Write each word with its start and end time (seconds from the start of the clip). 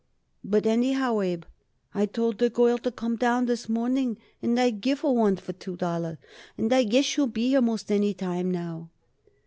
"But, 0.43 0.65
anyhow, 0.65 1.21
Abe, 1.21 1.43
I 1.93 2.07
told 2.07 2.39
the 2.39 2.49
girl 2.49 2.79
to 2.79 2.91
come 2.91 3.17
down 3.17 3.45
this 3.45 3.69
morning 3.69 4.17
and 4.41 4.59
I'd 4.59 4.81
give 4.81 5.01
her 5.01 5.11
one 5.11 5.35
for 5.35 5.53
two 5.53 5.75
dollars, 5.75 6.17
and 6.57 6.73
I 6.73 6.85
guess 6.85 7.05
she'll 7.05 7.27
be 7.27 7.49
here 7.49 7.61
most 7.61 7.91
any 7.91 8.15
time 8.15 8.49
now." 8.49 8.89